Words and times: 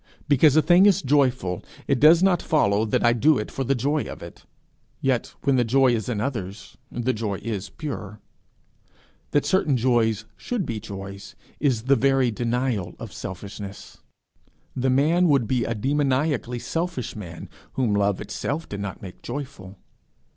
Because 0.27 0.55
a 0.55 0.63
thing 0.63 0.87
is 0.87 1.03
joyful, 1.03 1.63
it 1.87 1.99
does 1.99 2.23
not 2.23 2.41
follow 2.41 2.85
that 2.85 3.05
I 3.05 3.13
do 3.13 3.37
it 3.37 3.51
for 3.51 3.63
the 3.63 3.75
joy 3.75 4.05
of 4.05 4.23
it; 4.23 4.47
yet 4.99 5.35
when 5.43 5.57
the 5.57 5.63
joy 5.63 5.93
is 5.93 6.09
in 6.09 6.19
others, 6.19 6.75
the 6.91 7.13
joy 7.13 7.35
is 7.43 7.69
pure. 7.69 8.19
That 9.29 9.45
certain 9.45 9.77
joys 9.77 10.25
should 10.35 10.65
be 10.65 10.79
joys, 10.79 11.35
is 11.59 11.83
the 11.83 11.95
very 11.95 12.31
denial 12.31 12.95
of 12.97 13.13
selfishness. 13.13 13.99
The 14.75 14.89
man 14.89 15.27
would 15.27 15.47
be 15.47 15.65
a 15.65 15.75
demoniacally 15.75 16.57
selfish 16.57 17.15
man, 17.15 17.47
whom 17.73 17.93
love 17.93 18.19
itself 18.19 18.67
did 18.67 18.79
not 18.79 19.03
make 19.03 19.21
joyful. 19.21 19.77